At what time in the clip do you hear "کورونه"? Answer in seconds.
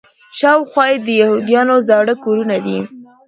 2.23-2.57